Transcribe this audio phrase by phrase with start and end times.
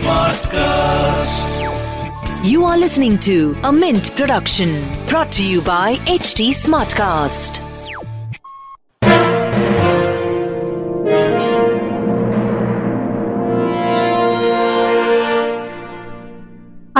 [0.00, 1.50] Smartcast.
[2.44, 7.69] You are listening to a Mint production brought to you by HT Smartcast.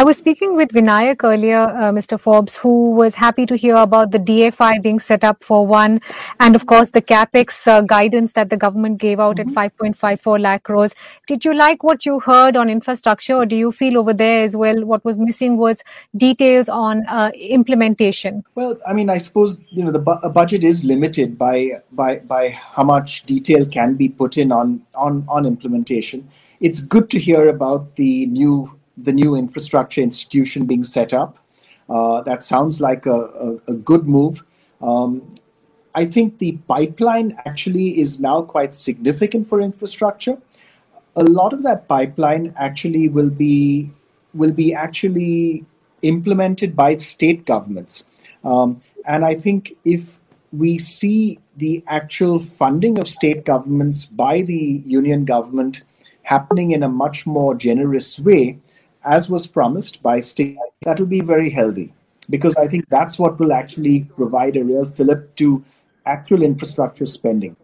[0.01, 2.19] I was speaking with Vinayak earlier, uh, Mr.
[2.19, 6.01] Forbes, who was happy to hear about the DFI being set up for one,
[6.39, 9.59] and of course the capex uh, guidance that the government gave out Mm-hmm.
[9.59, 10.95] at 5.54 lakh crores.
[11.27, 14.57] Did you like what you heard on infrastructure, or do you feel over there as
[14.57, 15.85] well what was missing was
[16.17, 18.43] details on uh, implementation?
[18.55, 22.49] Well, I mean, I suppose you know the bu- budget is limited by by by
[22.49, 26.31] how much detail can be put in on on on implementation.
[26.59, 31.39] It's good to hear about the new the new infrastructure institution being set up.
[31.89, 34.45] Uh, that sounds like a, a, a good move.
[34.81, 35.23] Um,
[35.95, 40.39] I think the pipeline actually is now quite significant for infrastructure.
[41.17, 43.91] A lot of that pipeline actually will be
[44.33, 45.65] will be actually
[46.03, 48.05] implemented by state governments.
[48.45, 50.21] Um, and I think if
[50.53, 55.83] we see the actual funding of state governments by the union government
[56.23, 58.59] happening in a much more generous way,
[59.05, 61.93] as was promised by state, that will be very healthy.
[62.29, 65.65] Because I think that's what will actually provide a real fillip to
[66.07, 67.57] actual infrastructure spending.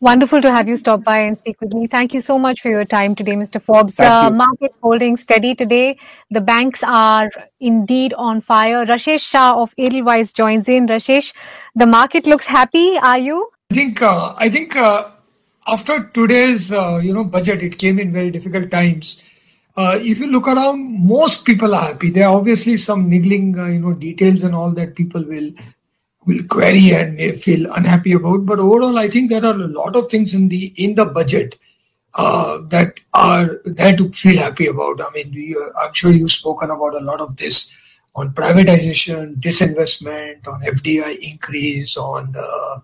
[0.00, 1.86] Wonderful to have you stop by and speak with me.
[1.86, 3.60] Thank you so much for your time today, Mr.
[3.60, 3.94] Forbes.
[3.94, 4.36] Thank Uh, you.
[4.36, 5.98] market holding steady today.
[6.30, 8.84] The banks are indeed on fire.
[8.86, 10.86] Rashesh Shah of Edelweiss joins in.
[10.86, 11.34] Rashesh,
[11.74, 12.98] the market looks happy.
[12.98, 13.50] Are you?
[13.70, 15.10] I think uh, I think uh,
[15.66, 19.22] after today's uh, you know budget, it came in very difficult times.
[19.76, 22.10] Uh, if you look around, most people are happy.
[22.10, 25.50] There are obviously some niggling uh, you know details and all that people will
[26.26, 28.46] will query and feel unhappy about.
[28.46, 31.56] But overall, I think there are a lot of things in the in the budget
[32.14, 35.00] uh, that are there to feel happy about.
[35.00, 37.74] I mean, you, I'm sure you've spoken about a lot of this
[38.16, 42.80] on privatization, disinvestment, on FDI increase, on uh,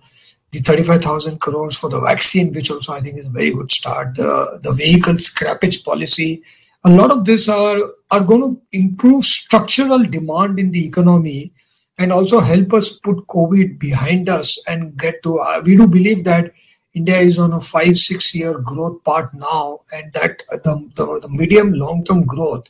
[0.53, 4.15] the 35,000 crores for the vaccine, which also I think is a very good start.
[4.17, 6.43] The, the vehicle scrappage policy,
[6.87, 7.79] a lot of this are,
[8.13, 11.53] are going to improve structural demand in the economy
[11.99, 16.23] and also help us put COVID behind us and get to, uh, we do believe
[16.25, 16.53] that
[16.95, 21.29] India is on a five, six year growth path now, and that the, the, the
[21.29, 22.65] medium long term growth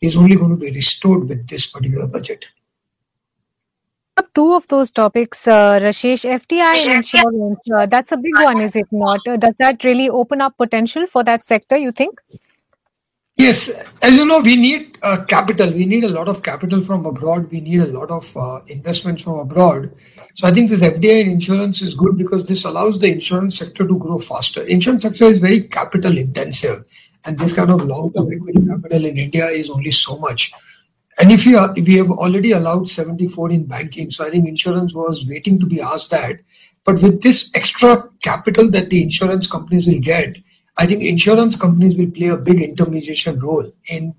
[0.00, 2.46] is only going to be restored with this particular budget.
[4.34, 7.60] Two of those topics, uh, Rashesh, FDI and insurance.
[7.72, 9.20] Uh, that's a big one, is it not?
[9.28, 12.20] Uh, does that really open up potential for that sector, you think?
[13.36, 13.68] Yes,
[14.00, 15.72] as you know, we need uh, capital.
[15.72, 17.50] We need a lot of capital from abroad.
[17.50, 19.92] We need a lot of uh, investments from abroad.
[20.34, 23.98] So I think this FDI insurance is good because this allows the insurance sector to
[23.98, 24.62] grow faster.
[24.62, 26.84] Insurance sector is very capital intensive,
[27.24, 30.52] and this kind of long-term equity capital in India is only so much.
[31.18, 34.94] And if you are, we have already allowed 74 in banking, so I think insurance
[34.94, 36.40] was waiting to be asked that.
[36.84, 40.36] But with this extra capital that the insurance companies will get,
[40.76, 44.14] I think insurance companies will play a big intermediation role in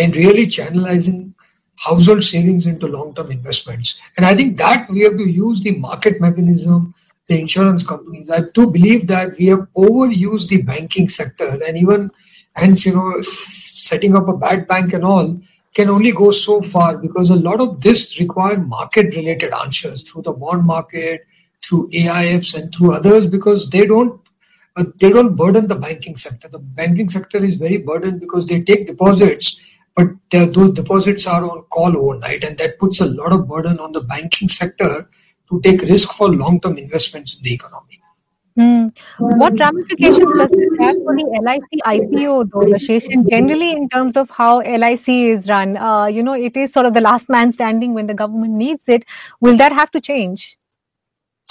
[0.00, 1.34] in really channelizing
[1.76, 4.00] household savings into long-term investments.
[4.16, 6.94] And I think that we have to use the market mechanism,
[7.26, 8.30] the insurance companies.
[8.30, 12.10] I do believe that we have overused the banking sector, and even
[12.54, 15.38] hence, you know, setting up a bad bank and all
[15.74, 20.32] can only go so far because a lot of this require market-related answers through the
[20.32, 21.26] bond market,
[21.62, 24.18] through AIFs, and through others because they don't
[24.76, 26.48] uh, they don't burden the banking sector.
[26.48, 29.62] The banking sector is very burdened because they take deposits,
[29.94, 33.92] but those deposits are on call overnight, and that puts a lot of burden on
[33.92, 35.08] the banking sector
[35.48, 38.00] to take risk for long-term investments in the economy.
[38.56, 38.88] Hmm.
[39.18, 43.06] What ramifications does this have for the LIC IPO, though, Rashesh?
[43.10, 46.86] And generally, in terms of how LIC is run, uh, you know, it is sort
[46.86, 49.04] of the last man standing when the government needs it.
[49.40, 50.56] Will that have to change?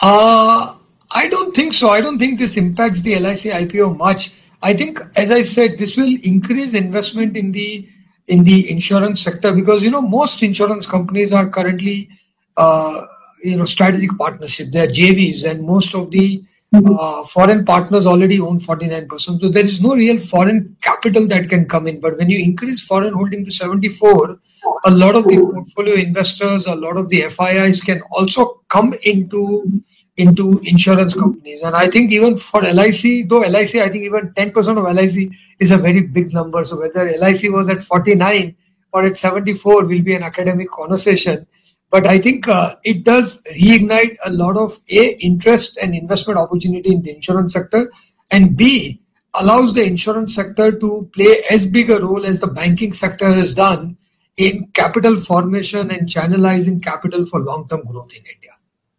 [0.01, 0.75] Uh,
[1.11, 1.89] I don't think so.
[1.89, 4.33] I don't think this impacts the LIC IPO much.
[4.61, 7.87] I think, as I said, this will increase investment in the
[8.27, 12.09] in the insurance sector because you know most insurance companies are currently
[12.57, 13.01] uh,
[13.43, 14.71] you know strategic partnership.
[14.71, 16.43] They are JVs, and most of the
[16.73, 19.19] uh, foreign partners already own 49%.
[19.19, 21.99] So there is no real foreign capital that can come in.
[21.99, 24.39] But when you increase foreign holding to 74,
[24.85, 29.83] a lot of the portfolio investors, a lot of the FIIs can also come into
[30.17, 31.61] into insurance companies.
[31.61, 35.71] And I think even for LIC, though LIC, I think even 10% of LIC is
[35.71, 36.63] a very big number.
[36.63, 38.55] So whether LIC was at 49
[38.93, 41.45] or at 74 will be an academic conversation.
[41.89, 46.91] But I think uh, it does reignite a lot of A, interest and investment opportunity
[46.91, 47.91] in the insurance sector,
[48.31, 49.01] and B,
[49.35, 53.53] allows the insurance sector to play as big a role as the banking sector has
[53.53, 53.97] done
[54.37, 58.51] in capital formation and channelizing capital for long-term growth in India.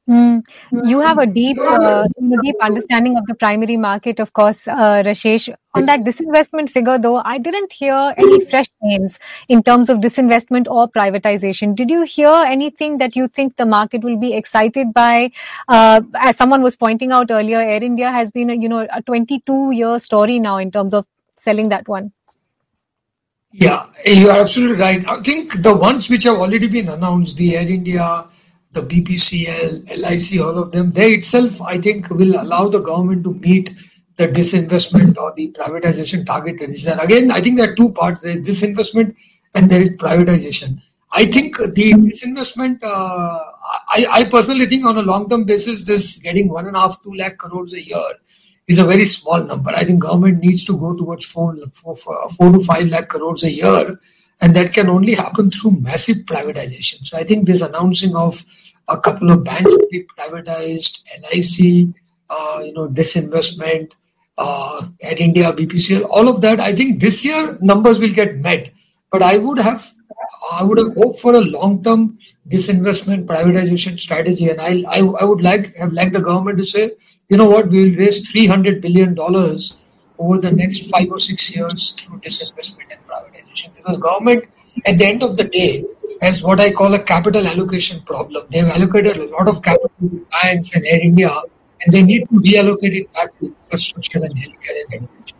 [0.08, 0.40] Mm.
[0.84, 2.06] You have a deep, uh,
[2.42, 5.52] deep understanding of the primary market, of course, uh, Rashesh.
[5.74, 9.18] On that disinvestment figure, though, I didn't hear any fresh names
[9.48, 11.74] in terms of disinvestment or privatization.
[11.74, 15.32] Did you hear anything that you think the market will be excited by?
[15.66, 19.02] Uh, as someone was pointing out earlier, Air India has been, a, you know, a
[19.02, 21.04] 22-year story now in terms of
[21.36, 22.12] selling that one.
[23.50, 25.04] Yeah, you are absolutely right.
[25.08, 28.24] I think the ones which have already been announced, the Air India,
[28.76, 33.34] the BPCL, LIC, all of them, they itself, I think, will allow the government to
[33.34, 33.70] meet
[34.16, 36.98] the disinvestment or the privatization target there.
[37.02, 38.22] Again, I think there are two parts.
[38.22, 39.14] There is disinvestment
[39.54, 40.80] and there is privatization.
[41.12, 43.40] I think the disinvestment, uh,
[43.88, 47.14] I, I personally think on a long-term basis, this getting one and a half, two
[47.14, 48.10] lakh crores a year
[48.66, 49.70] is a very small number.
[49.70, 53.50] I think government needs to go towards four, four, four to five lakh crores a
[53.50, 53.98] year,
[54.40, 57.06] and that can only happen through massive privatization.
[57.06, 58.44] So I think this announcing of
[58.88, 61.94] a couple of banks will be privatized, LIC,
[62.30, 63.94] uh, you know, disinvestment,
[64.38, 66.60] uh, Air India, BPCL, all of that.
[66.60, 68.70] I think this year numbers will get met,
[69.10, 69.90] but I would have,
[70.52, 72.18] I would have hoped for a long-term
[72.48, 76.92] disinvestment privatization strategy, and I, I, I would like have liked the government to say,
[77.28, 79.78] you know what, we'll raise three hundred billion dollars
[80.18, 84.44] over the next five or six years through disinvestment and privatization, because government,
[84.86, 85.84] at the end of the day,
[86.22, 88.46] as what I call a capital allocation problem.
[88.50, 91.30] They've allocated a lot of capital to banks and Air India,
[91.84, 95.36] and they need to reallocate it back to infrastructure and healthcare and education.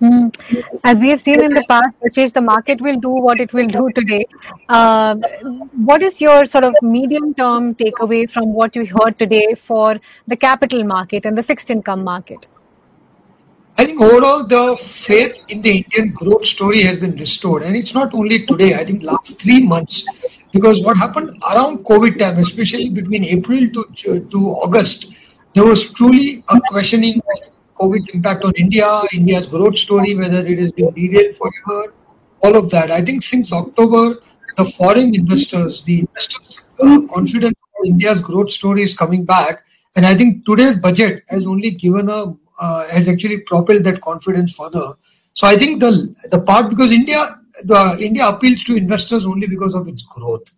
[0.00, 0.78] Mm.
[0.84, 3.66] As we have seen in the past, Rashesh, the market will do what it will
[3.66, 4.26] do today.
[4.68, 5.16] Uh,
[5.72, 10.36] what is your sort of medium term takeaway from what you heard today for the
[10.36, 12.46] capital market and the fixed income market?
[13.78, 17.94] I think overall the faith in the Indian growth story has been restored, and it's
[17.94, 18.74] not only today.
[18.74, 20.06] I think last three months,
[20.52, 25.12] because what happened around COVID time, especially between April to to August,
[25.52, 30.58] there was truly a questioning of COVID's impact on India, India's growth story, whether it
[30.58, 31.92] has been derailed forever,
[32.42, 32.90] all of that.
[32.90, 34.16] I think since October,
[34.56, 39.64] the foreign investors, the investors' uh, confidence in India's growth story is coming back,
[39.94, 44.56] and I think today's budget has only given a uh, has actually propelled that confidence
[44.56, 44.86] further.
[45.32, 47.18] So I think the the part because India
[47.64, 50.50] the India appeals to investors only because of its growth,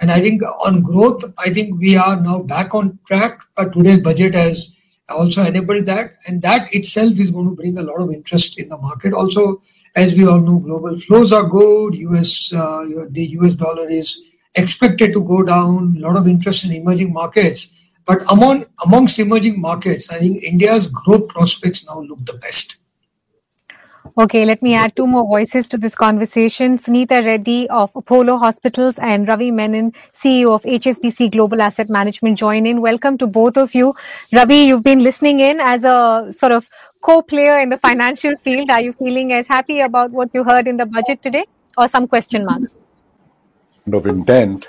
[0.00, 3.40] and I think on growth I think we are now back on track.
[3.56, 4.74] Uh, today's budget has
[5.08, 8.68] also enabled that, and that itself is going to bring a lot of interest in
[8.68, 9.12] the market.
[9.12, 9.62] Also,
[9.94, 11.94] as we all know, global flows are good.
[11.94, 15.96] US uh, the US dollar is expected to go down.
[15.98, 17.72] A lot of interest in emerging markets.
[18.06, 22.76] But among amongst emerging markets, I think India's growth prospects now look the best.
[24.18, 26.76] Okay, let me add two more voices to this conversation.
[26.76, 32.66] Sunita Reddy of Apollo Hospitals and Ravi Menon, CEO of HSBC Global Asset Management, join
[32.66, 32.82] in.
[32.82, 33.94] Welcome to both of you.
[34.32, 36.68] Ravi, you've been listening in as a sort of
[37.00, 38.68] co-player in the financial field.
[38.68, 41.46] Are you feeling as happy about what you heard in the budget today,
[41.78, 42.76] or some question marks?
[43.90, 44.66] Of intent,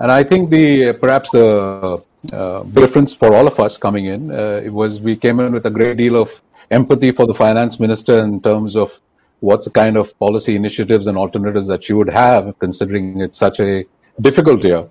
[0.00, 2.02] and I think the perhaps the
[2.32, 4.30] uh, difference for all of us coming in.
[4.30, 6.30] Uh, it was we came in with a great deal of
[6.70, 8.98] empathy for the finance minister in terms of
[9.40, 13.60] what's the kind of policy initiatives and alternatives that she would have, considering it's such
[13.60, 13.84] a
[14.20, 14.88] difficult year.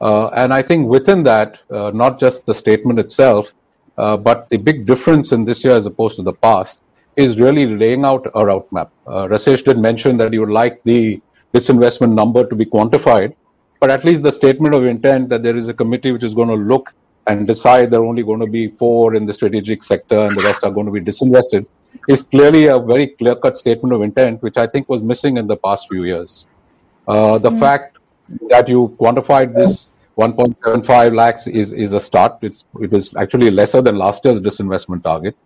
[0.00, 3.54] Uh, and I think within that, uh, not just the statement itself,
[3.98, 6.80] uh, but the big difference in this year as opposed to the past
[7.16, 8.90] is really laying out a roadmap.
[9.06, 11.20] Uh, Rashesh did mention that he would like the
[11.52, 13.34] disinvestment number to be quantified
[13.82, 16.48] but at least the statement of intent that there is a committee which is going
[16.48, 16.94] to look
[17.26, 20.42] and decide there are only going to be four in the strategic sector and the
[20.44, 21.66] rest are going to be disinvested
[22.08, 25.48] is clearly a very clear cut statement of intent, which I think was missing in
[25.48, 26.46] the past few years.
[27.08, 27.58] Uh, the mm-hmm.
[27.58, 27.98] fact
[28.50, 32.38] that you quantified this 1.75 lakhs is, is a start.
[32.42, 35.36] It's, it is actually lesser than last year's disinvestment target.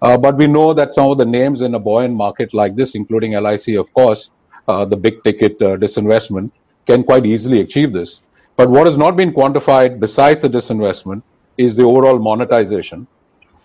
[0.00, 2.94] Uh, but we know that some of the names in a buoyant market like this,
[2.94, 4.30] including LIC, of course,
[4.66, 6.50] uh, the big ticket uh, disinvestment,
[6.86, 8.20] can quite easily achieve this.
[8.56, 11.22] But what has not been quantified besides the disinvestment
[11.56, 13.06] is the overall monetization.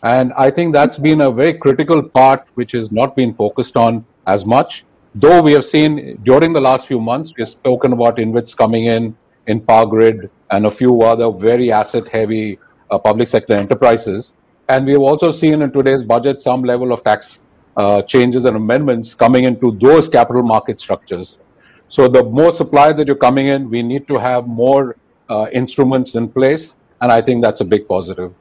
[0.04, 4.06] And I think that's been a very critical part which has not been focused on
[4.28, 4.86] as much.
[5.16, 9.18] Though we have seen during the last few months, we've spoken about InvITs coming in,
[9.48, 12.60] in Power Grid, and a few other very asset heavy
[12.92, 14.34] uh, public sector enterprises.
[14.70, 17.42] And we have also seen in today's budget some level of tax
[17.78, 21.40] uh, changes and amendments coming into those capital market structures.
[21.90, 24.98] So the more supply that you're coming in, we need to have more
[25.30, 28.34] uh, instruments in place, and I think that's a big positive.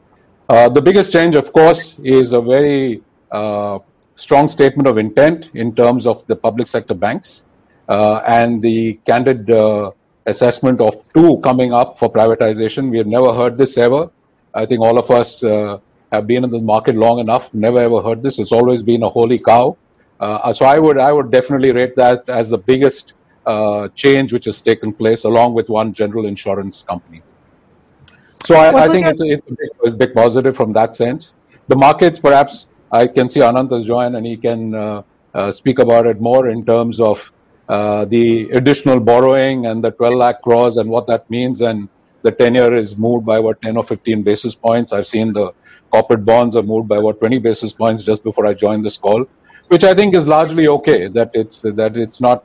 [0.48, 3.78] Uh, the biggest change, of course, is a very uh,
[4.16, 7.44] strong statement of intent in terms of the public sector banks
[7.88, 9.90] uh, and the candid uh,
[10.26, 12.90] assessment of two coming up for privatization.
[12.90, 14.10] We have never heard this ever.
[14.54, 15.78] I think all of us uh,
[16.12, 18.38] have been in the market long enough, never ever heard this.
[18.38, 19.76] It's always been a holy cow.
[20.52, 23.12] So I would I would definitely rate that as the biggest
[23.46, 27.22] uh, change which has taken place, along with one general insurance company.
[28.44, 29.10] So I, I think your...
[29.12, 31.34] it's, a, it's, a big, it's, a, big, positive from that sense.
[31.68, 35.02] The markets, perhaps, I can see Anant has joined and he can uh,
[35.34, 37.32] uh, speak about it more in terms of
[37.68, 41.60] uh, the additional borrowing and the 12 lakh crores and what that means.
[41.60, 41.88] And
[42.22, 44.92] the tenure is moved by what 10 or 15 basis points.
[44.92, 45.52] I've seen the
[45.90, 49.26] corporate bonds are moved by what 20 basis points just before I joined this call,
[49.68, 51.08] which I think is largely okay.
[51.08, 52.44] That it's that it's not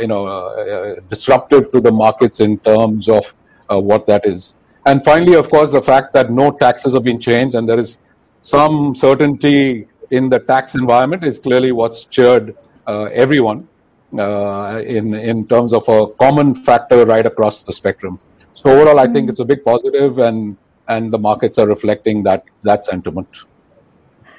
[0.00, 3.34] you know uh, uh disruptive to the markets in terms of
[3.70, 4.54] uh, what that is.
[4.86, 7.98] And finally, of course, the fact that no taxes have been changed and there is
[8.40, 12.56] some certainty in the tax environment is clearly what's cheered
[12.86, 13.68] uh, everyone
[14.16, 18.20] uh, in in terms of a common factor right across the spectrum.
[18.54, 20.56] So overall, I think it's a big positive, and
[20.88, 23.28] and the markets are reflecting that that sentiment.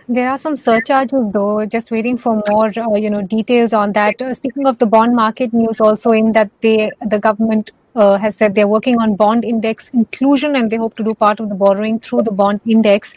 [0.10, 1.66] There are some surcharges, though.
[1.66, 4.22] Just waiting for more, uh, you know, details on that.
[4.22, 8.38] Uh, speaking of the bond market news, also in that they the government uh, has
[8.38, 11.56] said they're working on bond index inclusion and they hope to do part of the
[11.56, 13.14] borrowing through the bond index.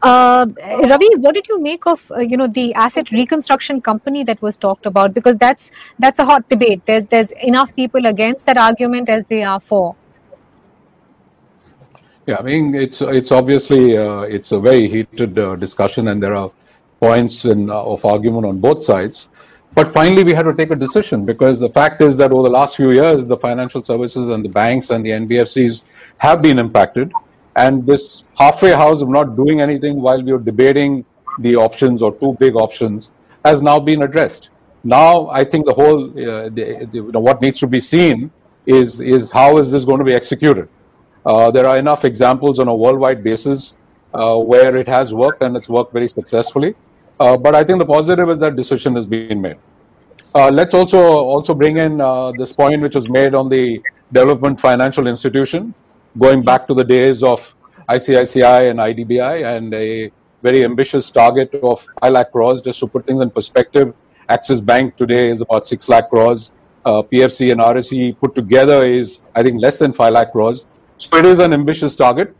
[0.00, 0.46] Uh,
[0.88, 4.56] Ravi, what did you make of uh, you know the asset reconstruction company that was
[4.56, 5.12] talked about?
[5.12, 6.86] Because that's that's a hot debate.
[6.86, 9.94] There's there's enough people against that argument as they are for.
[12.30, 16.36] Yeah, I mean it's it's obviously uh, it's a very heated uh, discussion and there
[16.36, 16.52] are
[17.00, 19.28] points in, uh, of argument on both sides.
[19.74, 22.54] But finally, we had to take a decision because the fact is that over the
[22.58, 25.82] last few years, the financial services and the banks and the NBFCs
[26.18, 27.12] have been impacted.
[27.56, 31.04] And this halfway house of not doing anything while we were debating
[31.40, 33.10] the options or two big options
[33.44, 34.50] has now been addressed.
[34.84, 38.30] Now, I think the whole, uh, the, the, you know, what needs to be seen
[38.66, 40.68] is, is how is this going to be executed?
[41.26, 43.76] Uh, there are enough examples on a worldwide basis
[44.14, 46.74] uh, where it has worked and it's worked very successfully.
[47.18, 49.56] Uh, but I think the positive is that decision has been made.
[50.34, 54.60] Uh, let's also also bring in uh, this point which was made on the development
[54.60, 55.74] financial institution,
[56.18, 57.54] going back to the days of
[57.88, 60.10] ICICI and IDBI, and a
[60.42, 62.62] very ambitious target of 5 lakh crores.
[62.62, 63.92] Just to put things in perspective,
[64.28, 66.52] Axis Bank today is about 6 lakh crores.
[66.86, 70.64] PFC and REC put together is, I think, less than 5 lakh crores.
[71.00, 72.36] So it is an ambitious target.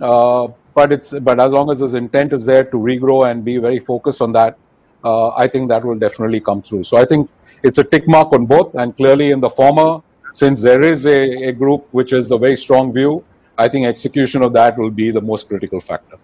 [0.00, 3.58] Uh, but it's but as long as his intent is there to regrow and be
[3.58, 4.58] very focused on that,
[5.04, 6.84] uh, I think that will definitely come through.
[6.84, 7.30] So I think
[7.62, 10.02] it's a tick mark on both, and clearly in the former,
[10.32, 13.24] since there is a, a group which is a very strong view,
[13.58, 16.16] I think execution of that will be the most critical factor.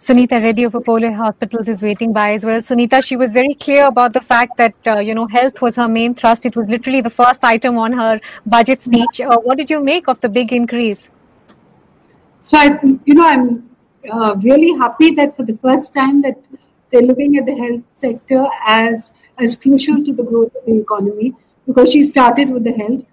[0.00, 2.60] Sunita Reddy of Apollo Hospitals is waiting by as well.
[2.60, 5.88] Sunita, she was very clear about the fact that uh, you know health was her
[5.88, 6.46] main thrust.
[6.46, 9.20] It was literally the first item on her budget speech.
[9.20, 11.10] Uh, what did you make of the big increase?
[12.40, 13.68] So I, you know, I'm
[14.10, 16.42] uh, really happy that for the first time that
[16.90, 21.34] they're looking at the health sector as as crucial to the growth of the economy
[21.66, 23.04] because she started with the health.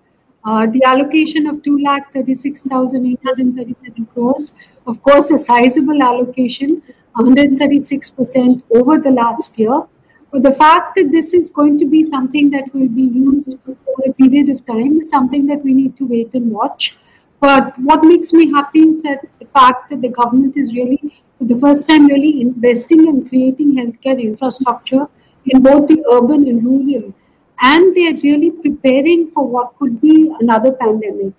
[0.47, 4.53] Uh, the allocation of 2,36,837 crores,
[4.85, 6.81] of course, a sizable allocation,
[7.17, 9.83] 136% over the last year.
[10.31, 13.75] But the fact that this is going to be something that will be used for
[14.05, 16.95] a period of time is something that we need to wait and watch.
[17.41, 21.01] But what makes me happy is that the fact that the government is really,
[21.37, 25.09] for the first time, really investing and creating healthcare infrastructure
[25.45, 27.13] in both the urban and rural.
[27.61, 31.33] And they are really preparing for what could be another pandemic,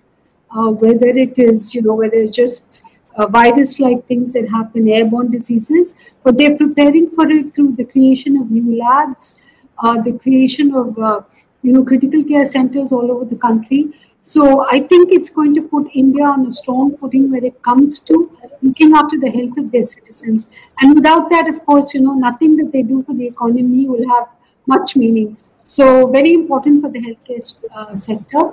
[0.51, 2.81] uh, whether it is, you know, whether it's just
[3.15, 7.85] uh, virus like things that happen, airborne diseases, but they're preparing for it through the
[7.85, 9.35] creation of new labs,
[9.79, 11.21] uh, the creation of, uh,
[11.63, 15.61] you know, critical care centers all over the country so I think it's going to
[15.61, 19.71] put India on a strong footing when it comes to looking after the health of
[19.71, 20.49] their citizens.
[20.81, 24.07] And without that, of course, you know, nothing that they do for the economy will
[24.09, 24.27] have
[24.67, 25.37] much meaning.
[25.75, 28.43] So very important for the healthcare uh, sector.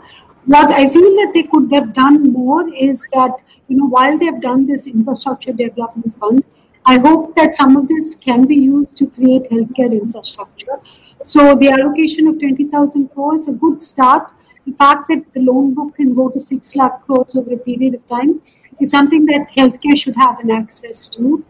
[0.44, 3.32] What I feel that they could have done more is that,
[3.68, 6.44] you know, while they have done this infrastructure development fund,
[6.85, 10.78] I hope that some of this can be used to create healthcare infrastructure.
[11.25, 14.30] So the allocation of 20,000 crores, is a good start
[14.66, 17.94] the fact that the loan book can go to 6 lakh crores over a period
[17.94, 18.40] of time
[18.80, 21.44] is something that healthcare should have an access to.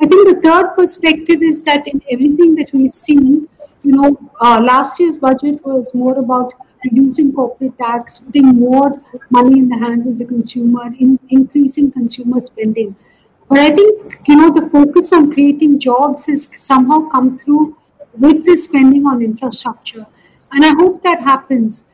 [0.00, 3.48] I think the third perspective is that in everything that we've seen,
[3.84, 9.00] you know, uh, last year's budget was more about reducing corporate tax, putting more
[9.30, 12.96] money in the hands of the consumer, in, increasing consumer spending.
[13.48, 17.76] But I think, you know, the focus on creating jobs has somehow come through
[18.18, 20.06] with the spending on infrastructure.
[20.52, 21.84] And I hope that happens.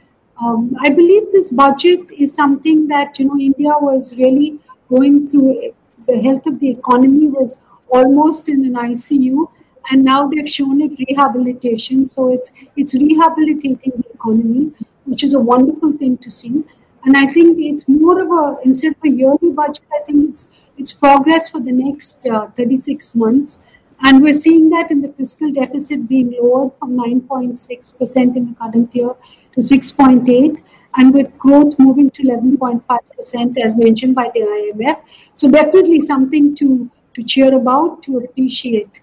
[0.42, 5.74] Um, I believe this budget is something that, you know, India was really going through.
[6.06, 9.48] The health of the economy was almost in an ICU
[9.90, 12.06] and now they've shown it rehabilitation.
[12.06, 14.72] So it's it's rehabilitating the economy,
[15.04, 16.64] which is a wonderful thing to see.
[17.04, 20.48] And I think it's more of a instead of a yearly budget, I think it's
[20.76, 23.60] it's progress for the next uh, 36 months.
[24.02, 28.94] And we're seeing that in the fiscal deficit being lowered from 9.6% in the current
[28.94, 29.14] year
[29.54, 30.62] to 6.8
[30.96, 35.02] and with growth moving to 11.5% as mentioned by the IMF.
[35.34, 39.00] So definitely something to, to cheer about, to appreciate.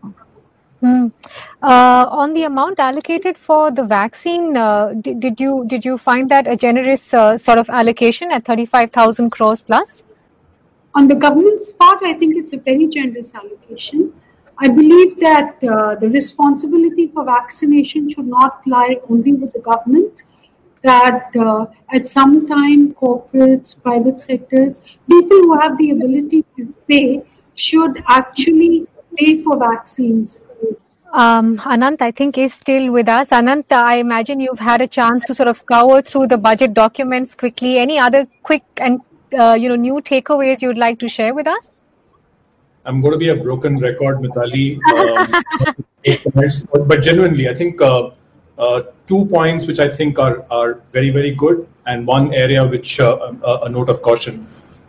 [0.80, 1.08] Hmm.
[1.64, 6.30] Uh, on the amount allocated for the vaccine, uh, did, did, you did you find
[6.30, 10.04] that a generous uh, sort of allocation at thirty five thousand crores plus?
[10.94, 14.14] On the government's part, I think it's a very generous allocation.
[14.60, 20.24] I believe that uh, the responsibility for vaccination should not lie only with the government.
[20.84, 27.24] That uh, at some time, corporates, private sectors, people who have the ability to pay
[27.56, 28.86] should actually
[29.18, 30.42] pay for vaccines
[31.18, 33.30] um, Anant, I think, is still with us.
[33.32, 37.34] Anant, I imagine you've had a chance to sort of scour through the budget documents
[37.34, 37.80] quickly.
[37.80, 39.02] Any other quick and
[39.38, 41.80] uh, you know new takeaways you'd like to share with us?
[42.86, 44.80] I'm going to be a broken record, Mithali.
[44.94, 48.12] Um, but genuinely, I think uh,
[48.60, 53.00] uh, two points which I think are are very very good, and one area which
[53.00, 54.46] uh, a, a note of caution.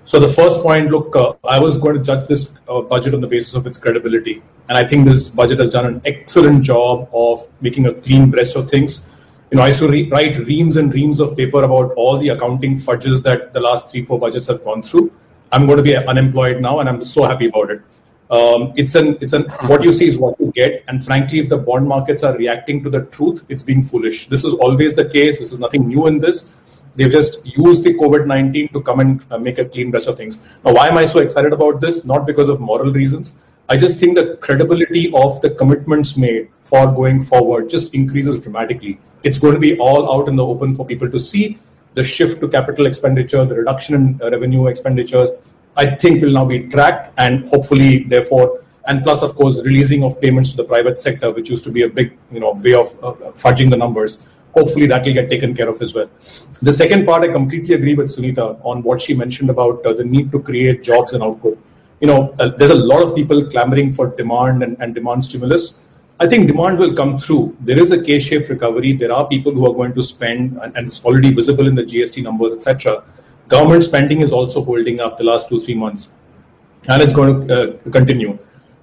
[0.09, 3.21] So the first point, look, uh, I was going to judge this uh, budget on
[3.21, 7.11] the basis of its credibility, and I think this budget has done an excellent job
[7.13, 9.07] of making a clean breast of things.
[9.51, 12.31] You know, I used to re- write reams and reams of paper about all the
[12.31, 15.15] accounting fudges that the last three, four budgets have gone through.
[15.53, 17.83] I'm going to be unemployed now, and I'm so happy about it.
[18.31, 21.51] Um, it's an it's an what you see is what you get, and frankly, if
[21.51, 24.27] the bond markets are reacting to the truth, it's being foolish.
[24.29, 25.39] This is always the case.
[25.39, 26.58] This is nothing new in this
[26.97, 30.17] They've just used the COVID 19 to come and uh, make a clean brush of
[30.17, 30.39] things.
[30.65, 32.05] Now, why am I so excited about this?
[32.05, 33.41] Not because of moral reasons.
[33.69, 38.99] I just think the credibility of the commitments made for going forward just increases dramatically.
[39.23, 41.59] It's going to be all out in the open for people to see.
[41.95, 45.37] The shift to capital expenditure, the reduction in uh, revenue expenditure,
[45.77, 50.19] I think will now be tracked and hopefully, therefore, and plus, of course, releasing of
[50.19, 52.89] payments to the private sector, which used to be a big, you know, way of
[53.05, 56.09] uh, fudging the numbers hopefully that will get taken care of as well.
[56.63, 60.05] The second part, I completely agree with Sunita on what she mentioned about uh, the
[60.05, 61.59] need to create jobs and output.
[62.01, 66.03] You know, uh, there's a lot of people clamoring for demand and, and demand stimulus.
[66.21, 67.57] I think demand will come through.
[67.61, 68.93] There is a K-shaped recovery.
[68.93, 72.23] There are people who are going to spend, and, it's already visible in the GST
[72.23, 73.05] numbers, etc.
[73.47, 76.11] Government spending is also holding up the last two three months,
[76.89, 78.39] and it's going to uh, continue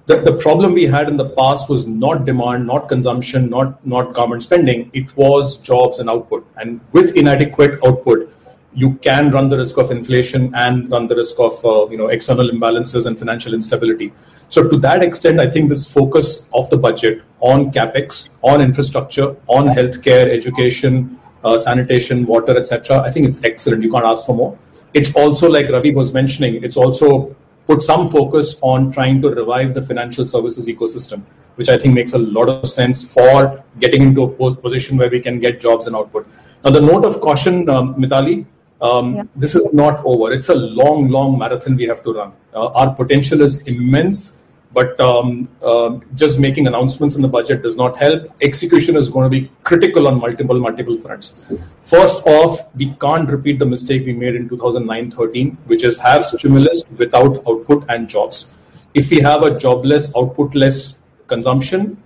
[0.06, 4.14] the, the problem we had in the past was not demand, not consumption, not not
[4.14, 4.90] government spending.
[4.92, 6.46] It was jobs and output.
[6.56, 8.32] And with inadequate output,
[8.72, 12.06] you can run the risk of inflation and run the risk of uh, you know
[12.08, 14.12] external imbalances and financial instability.
[14.48, 19.34] So to that extent, I think this focus of the budget on capex, on infrastructure,
[19.48, 23.00] on healthcare, education, uh, sanitation, water, etc.
[23.00, 23.82] I think it's excellent.
[23.82, 24.56] You can't ask for more.
[24.94, 26.62] It's also like Ravi was mentioning.
[26.62, 27.34] It's also
[27.66, 31.22] put some focus on trying to revive the financial services ecosystem,
[31.56, 35.20] which I think makes a lot of sense for getting into a position where we
[35.20, 36.26] can get jobs and output.
[36.64, 38.46] Now, the note of caution, um, Mithali,
[38.80, 39.22] um, yeah.
[39.34, 40.32] this is not over.
[40.32, 42.32] It's a long, long marathon we have to run.
[42.54, 44.42] Uh, our potential is immense
[44.76, 48.30] but um, uh, just making announcements in the budget does not help.
[48.42, 51.28] Execution is going to be critical on multiple, multiple fronts.
[51.80, 56.84] First off, we can't repeat the mistake we made in 2009-13, which is have stimulus
[56.98, 58.58] without output and jobs.
[58.92, 61.96] If we have a jobless, outputless consumption,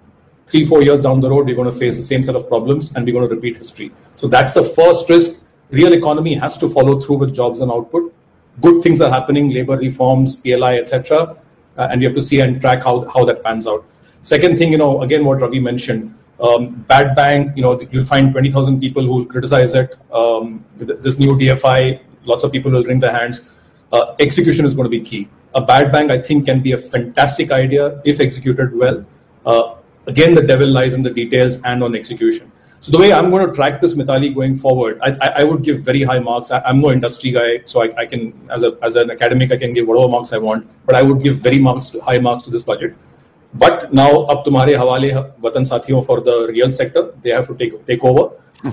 [0.47, 2.95] three, four years down the road, we're going to face the same set of problems
[2.95, 3.91] and we're going to repeat history.
[4.15, 5.43] So that's the first risk.
[5.71, 8.15] Real economy has to follow through with jobs and output.
[8.61, 11.37] Good things are happening, labor reforms, PLI, etc
[11.77, 13.85] uh, and we have to see and track how, how that pans out.
[14.23, 18.33] Second thing, you know, again, what Ravi mentioned, um, bad bank, you know, you'll find
[18.33, 19.97] 20,000 people who will criticize it.
[20.13, 23.51] Um, this new DFI, lots of people will wring their hands.
[23.93, 25.29] Uh, execution is going to be key.
[25.55, 29.05] A bad bank, I think, can be a fantastic idea if executed well.
[29.45, 29.75] Uh,
[30.07, 32.51] again, the devil lies in the details and on execution.
[32.83, 35.63] So the way I'm going to track this Mithali going forward, I, I, I would
[35.63, 36.51] give very high marks.
[36.51, 39.59] I, am no industry guy, so I, I, can, as a as an academic, I
[39.59, 40.67] can give whatever marks I want.
[40.87, 42.97] But I would give very marks to, high marks to this budget.
[43.53, 47.55] But now, up to Mare Hawale Watan Sathiyon for the real sector, they have to
[47.55, 48.31] take take over.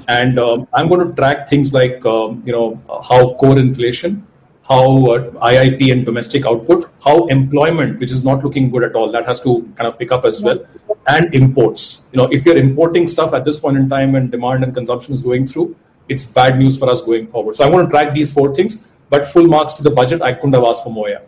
[0.08, 4.26] And um, I'm going to track things like um, you know how core inflation,
[4.68, 9.12] how uh, IIP and domestic output, how employment, which is not looking good at all,
[9.12, 10.60] that has to kind of pick up as well,
[11.08, 12.08] and imports.
[12.12, 15.14] You know, if you're importing stuff at this point in time and demand and consumption
[15.14, 15.76] is going through,
[16.10, 17.56] it's bad news for us going forward.
[17.56, 20.22] So I want to track these four things, but full marks to the budget.
[20.22, 21.10] I couldn't have asked for more.
[21.10, 21.20] Yeah.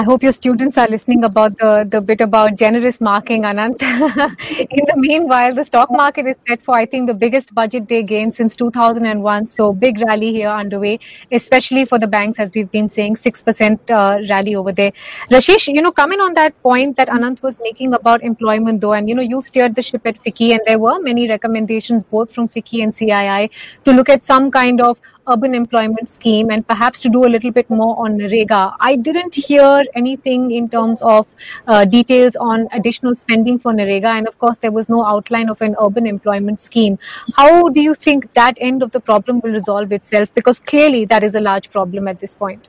[0.00, 3.82] I hope your students are listening about the, the bit about generous marking, Anant.
[4.76, 8.02] In the meanwhile, the stock market is set for, I think, the biggest budget day
[8.02, 9.46] gain since 2001.
[9.48, 14.26] So, big rally here underway, especially for the banks, as we've been saying, 6% uh,
[14.30, 14.92] rally over there.
[15.30, 19.06] Rashesh, you know, coming on that point that Anant was making about employment, though, and
[19.06, 22.48] you know, you've steered the ship at FICCI, and there were many recommendations both from
[22.48, 23.50] FICCI and CII
[23.84, 24.98] to look at some kind of
[25.30, 28.74] urban employment scheme and perhaps to do a little bit more on NREGA.
[28.80, 31.34] I didn't hear anything in terms of
[31.66, 35.60] uh, details on additional spending for NREGA, and of course, there was no outline of
[35.62, 36.98] an urban employment scheme.
[37.36, 40.34] How do you think that end of the problem will resolve itself?
[40.34, 42.68] Because clearly, that is a large problem at this point.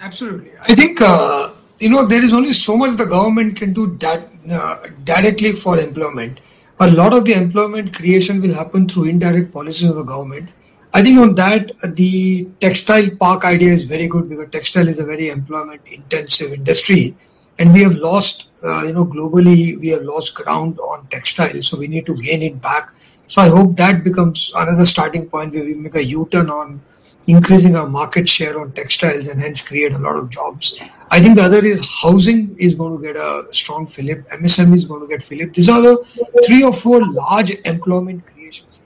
[0.00, 0.52] Absolutely.
[0.68, 1.00] I think.
[1.00, 5.52] Uh, you know, there is only so much the government can do that, uh, directly
[5.52, 6.40] for employment.
[6.80, 10.50] A lot of the employment creation will happen through indirect policies of the government
[10.96, 15.04] I think on that, the textile park idea is very good because textile is a
[15.04, 17.16] very employment intensive industry.
[17.58, 21.60] And we have lost, uh, you know, globally, we have lost ground on textile.
[21.62, 22.94] So we need to gain it back.
[23.26, 26.80] So I hope that becomes another starting point where we make a U turn on
[27.26, 30.80] increasing our market share on textiles and hence create a lot of jobs.
[31.10, 34.28] I think the other is housing is going to get a strong fillip.
[34.28, 35.54] MSME is going to get fillip.
[35.54, 36.04] These are the
[36.46, 38.82] three or four large employment creations.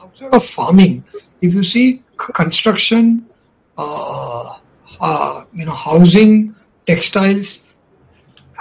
[0.00, 1.04] Outside of farming,
[1.40, 3.26] if you see construction,
[3.78, 4.58] uh,
[5.00, 6.54] uh, you know, housing,
[6.86, 7.62] textiles,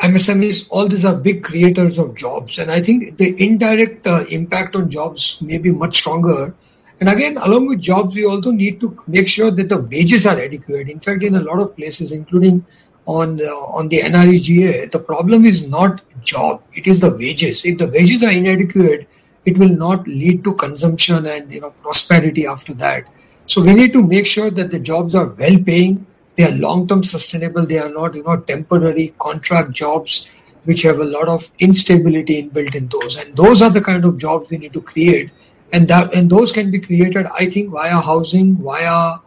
[0.02, 2.60] MSMEs, all these are big creators of jobs.
[2.60, 6.54] And I think the indirect uh, impact on jobs may be much stronger.
[7.00, 10.38] And again, along with jobs, we also need to make sure that the wages are
[10.38, 10.90] adequate.
[10.90, 12.66] In fact, in a lot of places, including
[13.06, 17.64] on the, on the NREGA, the problem is not job; it is the wages.
[17.66, 19.08] If the wages are inadequate,
[19.46, 23.08] it will not lead to consumption and you know prosperity after that.
[23.46, 26.06] So we need to make sure that the jobs are well paying
[26.36, 30.30] they are long term sustainable they are not you know temporary contract jobs
[30.66, 33.18] which have a lot of instability inbuilt in those.
[33.18, 35.30] And those are the kind of jobs we need to create.
[35.74, 39.20] And that and those can be created i think via housing via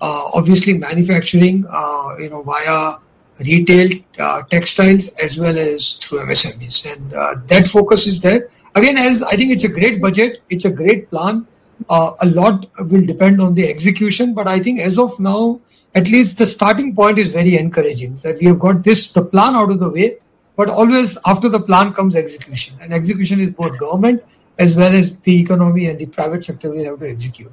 [0.00, 2.98] uh, obviously manufacturing uh, you know via
[3.40, 8.96] retail uh, textiles as well as through msmes and uh, that focus is there again,
[8.96, 11.46] as I think it's a great budget, it's a great plan.
[11.88, 15.60] Uh, a lot will depend on the execution, but I think as of now,
[15.94, 19.54] at least the starting point is very encouraging that we have got this the plan
[19.54, 20.18] out of the way.
[20.56, 24.22] But always after the plan comes execution, and execution is both government
[24.58, 27.52] as well as the economy and the private sector will have to execute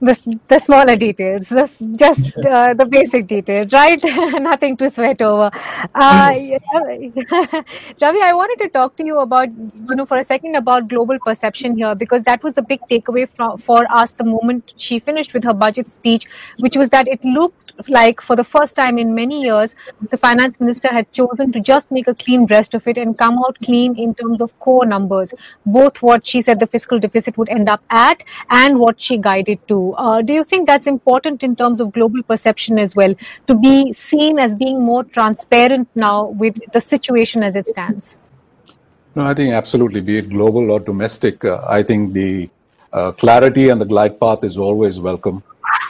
[0.00, 4.00] the, the smaller details, the, just uh, the basic details, right?
[4.04, 5.50] Nothing to sweat over.
[5.94, 6.64] Uh, yes.
[8.00, 11.18] Ravi, I wanted to talk to you about, you know, for a second about global
[11.18, 15.34] perception here, because that was the big takeaway from, for us the moment she finished
[15.34, 16.26] with her budget speech,
[16.58, 19.74] which was that it looked like for the first time in many years,
[20.10, 23.38] the finance minister had chosen to just make a clean breast of it and come
[23.38, 27.48] out clean in terms of core numbers, both what she said the fiscal deficit would
[27.48, 29.92] end up at and what she guided to.
[29.94, 33.14] Uh, do you think that's important in terms of global perception as well,
[33.46, 38.16] to be seen as being more transparent now with the situation as it stands?
[39.14, 42.48] No, I think absolutely, be it global or domestic, uh, I think the
[42.92, 45.42] uh, clarity and the glide path is always welcome.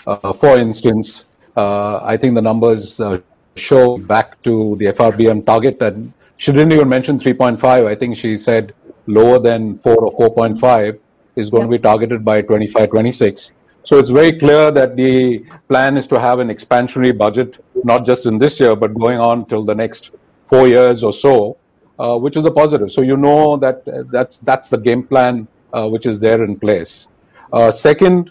[0.07, 1.27] Uh, for instance,
[1.59, 3.21] I think the numbers uh,
[3.57, 5.94] show back to the FRBM target that
[6.37, 7.87] she didn't even mention 3.5.
[7.87, 8.75] I think she said
[9.07, 10.99] lower than 4 or 4.5
[11.37, 13.53] is going to be targeted by 25, 26.
[13.83, 18.27] So it's very clear that the plan is to have an expansionary budget, not just
[18.27, 20.11] in this year, but going on till the next
[20.49, 21.57] four years or so,
[21.99, 22.92] uh, which is a positive.
[22.92, 26.59] So you know that uh, that's that's the game plan uh, which is there in
[26.59, 27.09] place.
[27.53, 28.31] Uh, second,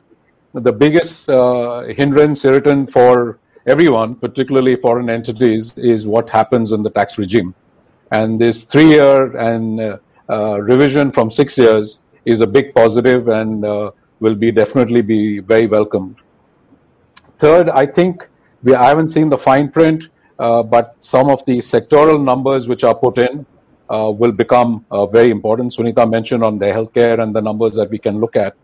[0.60, 6.90] the biggest uh, hindrance, irritant for everyone, particularly foreign entities, is what happens in the
[6.90, 7.54] tax regime.
[8.12, 9.98] And this three year and uh,
[10.30, 15.40] uh, revision from six years is a big positive and uh, will be definitely be
[15.40, 16.18] very welcomed.
[17.40, 18.28] Third, I think
[18.64, 20.06] we I haven't seen the fine print,
[20.40, 23.46] uh, but some of the sectoral numbers which are put in
[23.90, 25.74] uh, will become very important.
[25.74, 28.56] Sunita mentioned on the healthcare and the numbers that we can look at.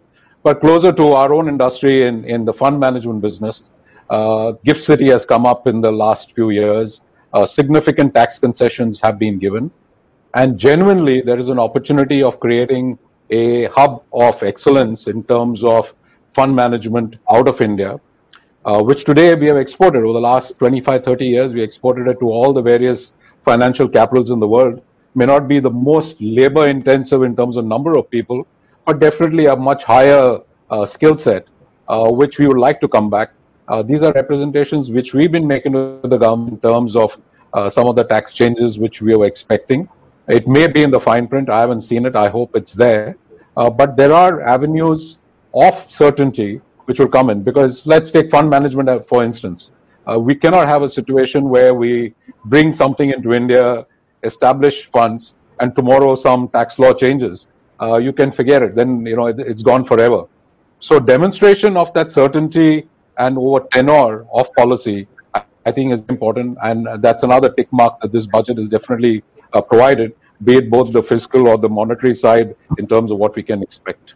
[0.43, 3.71] But closer to our own industry in, in the fund management business,
[4.09, 7.01] uh, Gift City has come up in the last few years.
[7.31, 9.71] Uh, significant tax concessions have been given.
[10.35, 15.95] And genuinely, there is an opportunity of creating a hub of excellence in terms of
[16.31, 17.99] fund management out of India,
[18.65, 21.53] uh, which today we have exported over the last 25, 30 years.
[21.53, 23.13] We exported it to all the various
[23.45, 24.83] financial capitals in the world.
[25.15, 28.45] May not be the most labor intensive in terms of number of people,
[28.85, 31.47] but definitely a much higher uh, skill set,
[31.87, 33.31] uh, which we would like to come back.
[33.67, 37.17] Uh, these are representations which we've been making to the government in terms of
[37.53, 39.87] uh, some of the tax changes which we are expecting.
[40.27, 41.49] It may be in the fine print.
[41.49, 42.15] I haven't seen it.
[42.15, 43.17] I hope it's there.
[43.55, 45.19] Uh, but there are avenues
[45.53, 49.71] of certainty which will come in because let's take fund management for instance.
[50.05, 52.13] Uh, we cannot have a situation where we
[52.45, 53.85] bring something into India,
[54.23, 57.47] establish funds, and tomorrow some tax law changes.
[57.81, 58.75] Uh, you can forget it.
[58.75, 60.25] Then you know it, it's gone forever.
[60.79, 66.57] So demonstration of that certainty and over tenor of policy, I, I think is important,
[66.63, 70.91] and that's another tick mark that this budget is definitely uh, provided, be it both
[70.91, 74.15] the fiscal or the monetary side in terms of what we can expect.